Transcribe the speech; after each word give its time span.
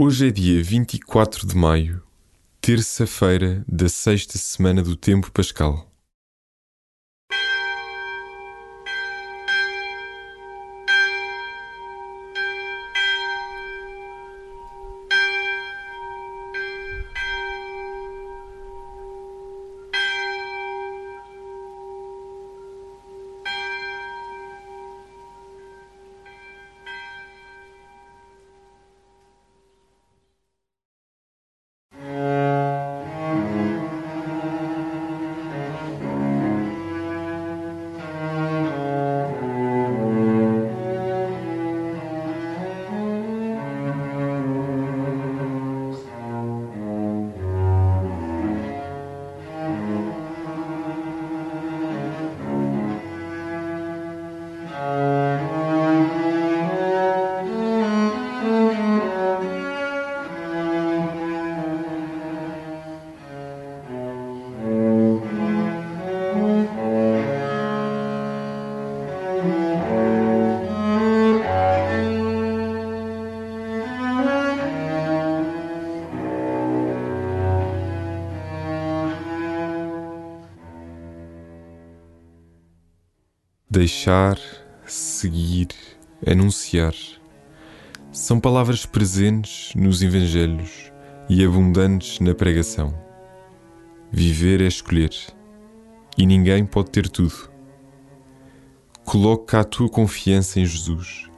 Hoje 0.00 0.28
é 0.28 0.30
dia 0.30 0.62
24 0.62 1.44
de 1.44 1.56
maio, 1.56 2.00
terça-feira 2.60 3.64
da 3.66 3.88
sexta 3.88 4.38
semana 4.38 4.80
do 4.80 4.94
Tempo 4.94 5.28
Pascal. 5.32 5.87
Deixar, 83.70 84.36
seguir, 84.86 85.68
anunciar. 86.26 86.94
São 88.10 88.40
palavras 88.40 88.84
presentes 88.84 89.72
nos 89.76 90.02
Evangelhos 90.02 90.90
e 91.28 91.44
abundantes 91.44 92.18
na 92.18 92.34
pregação. 92.34 92.92
Viver 94.10 94.62
é 94.62 94.66
escolher 94.66 95.12
e 96.16 96.26
ninguém 96.26 96.66
pode 96.66 96.90
ter 96.90 97.08
tudo. 97.08 97.57
Coloca 99.08 99.60
a 99.60 99.64
tua 99.64 99.88
confiança 99.88 100.60
em 100.60 100.66
Jesus 100.66 101.30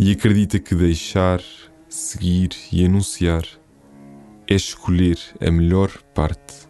e 0.00 0.12
acredita 0.12 0.58
que 0.58 0.74
deixar, 0.74 1.42
seguir 1.86 2.48
e 2.72 2.86
anunciar 2.86 3.42
é 4.48 4.54
escolher 4.54 5.18
a 5.38 5.50
melhor 5.50 5.90
parte. 6.14 6.66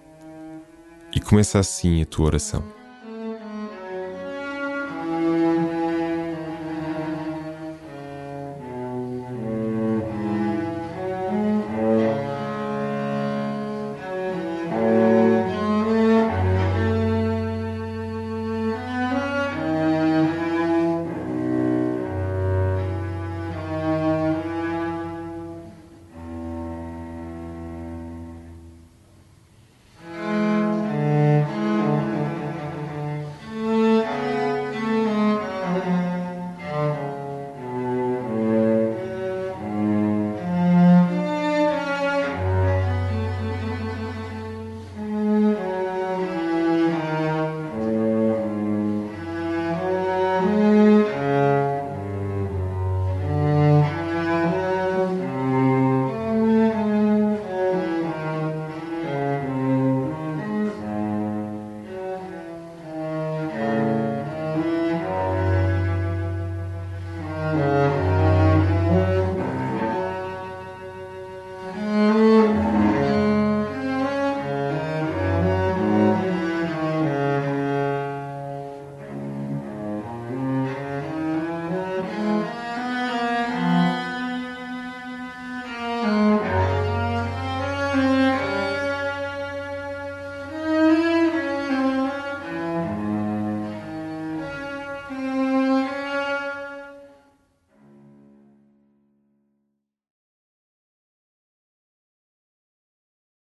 E 1.14 1.20
começa 1.20 1.60
assim 1.60 2.02
a 2.02 2.06
tua 2.06 2.26
oração. 2.26 2.81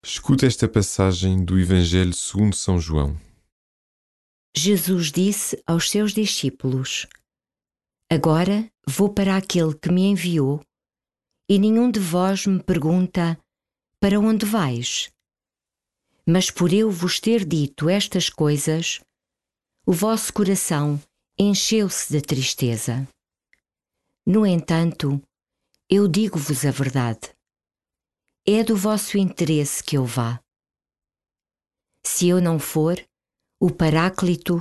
Escuta 0.08 0.46
esta 0.46 0.68
passagem 0.68 1.44
do 1.44 1.60
Evangelho 1.60 2.14
segundo 2.14 2.56
São 2.56 2.80
João. 2.80 3.20
Jesus 4.56 5.12
disse 5.12 5.60
aos 5.66 5.90
seus 5.90 6.14
discípulos: 6.14 7.08
Agora 8.08 8.72
vou 8.88 9.12
para 9.12 9.36
aquele 9.36 9.74
que 9.74 9.92
me 9.92 10.04
enviou, 10.04 10.62
e 11.50 11.58
nenhum 11.58 11.90
de 11.90 12.00
vós 12.00 12.46
me 12.46 12.62
pergunta: 12.62 13.36
Para 14.00 14.20
onde 14.20 14.46
vais? 14.46 15.10
Mas 16.24 16.52
por 16.52 16.72
eu 16.72 16.92
vos 16.92 17.20
ter 17.20 17.44
dito 17.44 17.90
estas 17.90 18.30
coisas, 18.30 19.02
o 19.88 19.92
vosso 19.92 20.32
coração 20.32 21.02
encheu-se 21.36 22.14
de 22.14 22.22
tristeza. 22.22 23.10
No 24.24 24.46
entanto, 24.46 25.20
eu 25.90 26.08
digo-vos 26.08 26.64
a 26.64 26.70
verdade 26.70 27.35
é 28.48 28.64
do 28.64 28.78
vosso 28.78 29.18
interesse 29.18 29.84
que 29.84 29.98
eu 29.98 30.06
vá. 30.06 30.40
Se 32.06 32.28
eu 32.28 32.40
não 32.40 32.60
for, 32.60 33.04
o 33.60 33.72
Paráclito 33.72 34.60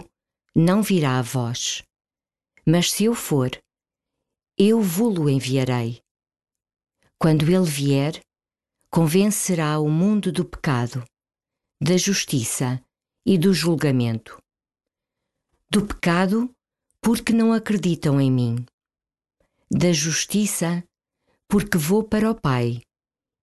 não 0.56 0.82
virá 0.82 1.18
a 1.18 1.22
vós. 1.22 1.82
Mas 2.66 2.90
se 2.90 3.04
eu 3.04 3.14
for, 3.14 3.50
eu 4.56 4.80
vou-lo 4.80 5.28
enviarei. 5.28 6.00
Quando 7.18 7.42
ele 7.42 7.66
vier, 7.66 8.22
convencerá 8.90 9.78
o 9.78 9.90
mundo 9.90 10.32
do 10.32 10.46
pecado, 10.46 11.04
da 11.78 11.98
justiça 11.98 12.82
e 13.26 13.36
do 13.36 13.52
julgamento. 13.52 14.38
Do 15.68 15.86
pecado, 15.86 16.50
porque 17.02 17.34
não 17.34 17.52
acreditam 17.52 18.18
em 18.18 18.32
mim. 18.32 18.64
Da 19.70 19.92
justiça, 19.92 20.82
porque 21.46 21.76
vou 21.76 22.02
para 22.02 22.30
o 22.30 22.40
Pai 22.40 22.80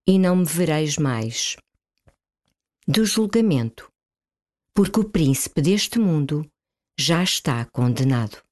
e 0.06 0.18
não 0.18 0.36
me 0.36 0.44
vereis 0.44 0.96
mais. 0.96 1.56
Do 2.86 3.04
julgamento, 3.04 3.90
porque 4.74 5.00
o 5.00 5.08
príncipe 5.08 5.62
deste 5.62 5.98
mundo 5.98 6.44
já 6.98 7.22
está 7.22 7.64
condenado. 7.66 8.42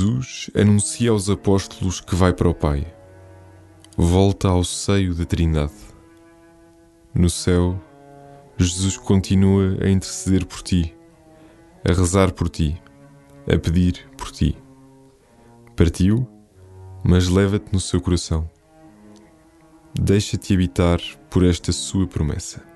Jesus 0.00 0.50
anuncia 0.54 1.10
aos 1.10 1.28
apóstolos 1.28 2.00
que 2.00 2.14
vai 2.14 2.32
para 2.32 2.48
o 2.48 2.54
Pai. 2.54 2.86
Volta 3.98 4.48
ao 4.48 4.64
seio 4.64 5.14
da 5.14 5.26
Trindade. 5.26 5.74
No 7.14 7.28
céu, 7.28 7.78
Jesus 8.56 8.96
continua 8.96 9.76
a 9.84 9.90
interceder 9.90 10.46
por 10.46 10.62
ti, 10.62 10.96
a 11.86 11.92
rezar 11.92 12.32
por 12.32 12.48
ti, 12.48 12.80
a 13.46 13.58
pedir 13.58 14.08
por 14.16 14.32
ti. 14.32 14.56
Partiu, 15.76 16.26
mas 17.04 17.28
leva-te 17.28 17.70
no 17.70 17.78
seu 17.78 18.00
coração. 18.00 18.48
Deixa-te 19.92 20.54
habitar 20.54 20.98
por 21.28 21.44
esta 21.44 21.72
sua 21.72 22.06
promessa. 22.06 22.69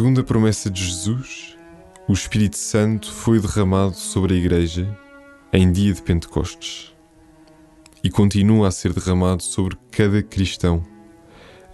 Segundo 0.00 0.22
a 0.22 0.24
promessa 0.24 0.70
de 0.70 0.82
Jesus, 0.82 1.58
o 2.08 2.14
Espírito 2.14 2.56
Santo 2.56 3.12
foi 3.12 3.38
derramado 3.38 3.94
sobre 3.94 4.32
a 4.32 4.36
Igreja 4.38 4.98
em 5.52 5.70
dia 5.70 5.92
de 5.92 6.00
Pentecostes 6.00 6.94
e 8.02 8.08
continua 8.08 8.68
a 8.68 8.70
ser 8.70 8.94
derramado 8.94 9.42
sobre 9.42 9.76
cada 9.90 10.22
cristão, 10.22 10.82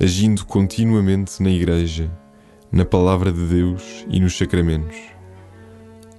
agindo 0.03 0.45
continuamente 0.45 1.41
na 1.41 1.51
Igreja, 1.51 2.11
na 2.73 2.85
Palavra 2.85 3.33
de 3.33 3.47
Deus 3.47 4.05
e 4.11 4.19
nos 4.19 4.37
sacramentos. 4.37 4.99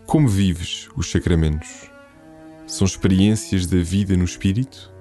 Como 0.06 0.30
vives 0.30 0.88
os 0.96 1.12
sacramentos? 1.12 1.92
São 2.66 2.88
experiências 2.88 3.68
da 3.68 3.80
vida 3.80 4.16
no 4.16 4.24
Espírito? 4.24 4.97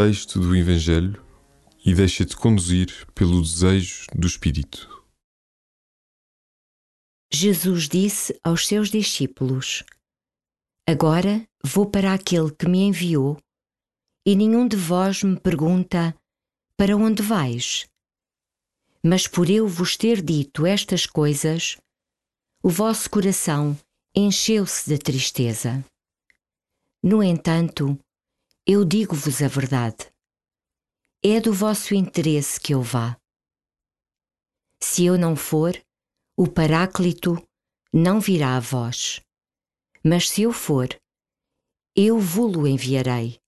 Texto 0.00 0.38
do 0.38 0.54
Evangelho 0.54 1.20
e 1.84 1.92
deixa-te 1.92 2.36
conduzir 2.36 3.04
pelo 3.16 3.42
desejo 3.42 4.06
do 4.14 4.28
Espírito. 4.28 5.04
Jesus 7.32 7.88
disse 7.88 8.38
aos 8.44 8.64
seus 8.64 8.90
discípulos: 8.90 9.82
Agora 10.86 11.44
vou 11.64 11.84
para 11.90 12.14
aquele 12.14 12.52
que 12.52 12.68
me 12.68 12.78
enviou, 12.82 13.42
e 14.24 14.36
nenhum 14.36 14.68
de 14.68 14.76
vós 14.76 15.24
me 15.24 15.36
pergunta: 15.36 16.14
Para 16.76 16.96
onde 16.96 17.20
vais? 17.20 17.88
Mas 19.02 19.26
por 19.26 19.50
eu 19.50 19.66
vos 19.66 19.96
ter 19.96 20.22
dito 20.22 20.64
estas 20.64 21.06
coisas, 21.06 21.76
o 22.62 22.70
vosso 22.70 23.10
coração 23.10 23.76
encheu-se 24.14 24.88
de 24.88 24.96
tristeza. 24.96 25.84
No 27.02 27.20
entanto, 27.20 27.98
eu 28.70 28.84
digo-vos 28.84 29.40
a 29.40 29.48
verdade. 29.48 30.12
É 31.24 31.40
do 31.40 31.54
vosso 31.54 31.94
interesse 31.94 32.60
que 32.60 32.74
eu 32.74 32.82
vá. 32.82 33.18
Se 34.78 35.06
eu 35.06 35.16
não 35.16 35.34
for, 35.34 35.72
o 36.36 36.46
Paráclito 36.46 37.42
não 37.90 38.20
virá 38.20 38.58
a 38.58 38.60
vós. 38.60 39.22
Mas 40.04 40.28
se 40.28 40.42
eu 40.42 40.52
for, 40.52 40.86
eu 41.96 42.20
vô-lo 42.20 42.68
enviarei. 42.68 43.40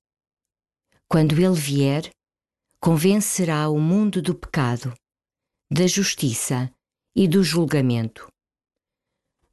Quando 1.07 1.39
ele 1.39 1.55
vier, 1.55 2.11
convencerá 2.81 3.69
o 3.69 3.79
mundo 3.79 4.23
do 4.23 4.35
pecado, 4.35 4.95
da 5.71 5.87
justiça 5.87 6.73
e 7.15 7.29
do 7.29 7.45
julgamento. 7.45 8.27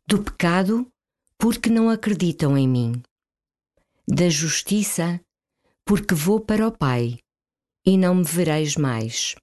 Do 0.08 0.24
pecado, 0.24 0.90
porque 1.38 1.70
não 1.70 1.90
acreditam 1.90 2.58
em 2.58 2.70
mim. 2.70 3.04
Da 4.08 4.30
justiça, 4.30 5.22
porque 5.88 6.14
vou 6.14 6.42
para 6.42 6.68
o 6.68 6.72
Pai 6.72 7.18
e 7.86 7.98
não 7.98 8.16
me 8.16 8.24
vereis 8.26 8.76
mais. 8.76 9.36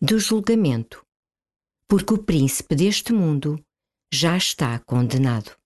Do 0.00 0.18
julgamento, 0.18 1.06
porque 1.86 2.12
o 2.12 2.18
príncipe 2.18 2.74
deste 2.74 3.12
mundo 3.12 3.64
já 4.12 4.36
está 4.36 4.80
condenado. 4.80 5.56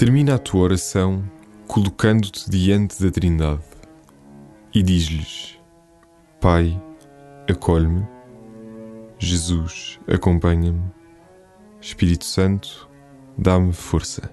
Termina 0.00 0.36
a 0.36 0.38
tua 0.38 0.62
oração 0.62 1.22
colocando-te 1.68 2.48
diante 2.48 3.04
da 3.04 3.10
Trindade 3.10 3.60
e 4.72 4.82
diz-lhes: 4.82 5.58
Pai, 6.40 6.82
acolhe-me, 7.46 8.08
Jesus, 9.18 10.00
acompanha-me, 10.08 10.90
Espírito 11.82 12.24
Santo, 12.24 12.88
dá-me 13.36 13.74
força. 13.74 14.32